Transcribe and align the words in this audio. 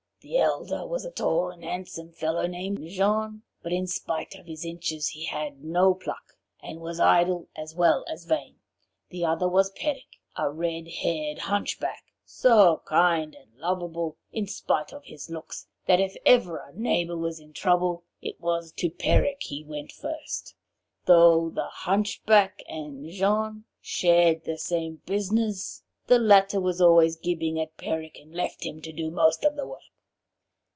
The 0.23 0.37
elder 0.37 0.85
was 0.85 1.03
a 1.03 1.09
tall 1.09 1.49
and 1.49 1.63
handsome 1.63 2.11
fellow 2.11 2.45
named 2.45 2.87
Jean, 2.89 3.41
but 3.63 3.73
in 3.73 3.87
spite 3.87 4.35
of 4.35 4.45
his 4.45 4.63
inches 4.63 5.07
he 5.07 5.25
had 5.25 5.63
no 5.63 5.95
pluck, 5.95 6.37
and 6.61 6.79
was 6.79 6.99
idle 6.99 7.47
as 7.55 7.73
well 7.73 8.05
as 8.07 8.25
vain. 8.25 8.57
The 9.09 9.25
other 9.25 9.49
was 9.49 9.71
Peric, 9.71 10.17
a 10.37 10.47
red 10.51 10.87
haired 10.87 11.39
hunchback, 11.39 12.13
so 12.23 12.83
kind 12.85 13.33
and 13.33 13.55
lovable 13.57 14.15
in 14.31 14.45
spite 14.45 14.93
of 14.93 15.05
his 15.05 15.31
looks 15.31 15.65
that 15.87 15.99
if 15.99 16.15
ever 16.23 16.57
a 16.59 16.79
neighbour 16.79 17.17
were 17.17 17.33
in 17.39 17.51
trouble, 17.51 18.03
it 18.21 18.39
was 18.39 18.71
to 18.73 18.91
Peric 18.91 19.41
he 19.41 19.63
went 19.63 19.91
first. 19.91 20.53
Though 21.05 21.49
the 21.49 21.65
hunchback 21.65 22.61
and 22.69 23.09
Jean 23.09 23.63
shared 23.81 24.43
the 24.43 24.59
same 24.59 25.01
business, 25.07 25.81
the 26.05 26.19
latter 26.19 26.59
was 26.61 26.79
always 26.79 27.15
gibing 27.17 27.59
at 27.59 27.75
Peric, 27.77 28.19
and 28.21 28.35
left 28.35 28.63
him 28.63 28.83
to 28.83 28.93
do 28.93 29.09
most 29.09 29.43
of 29.43 29.55
the 29.55 29.65
work. 29.65 29.81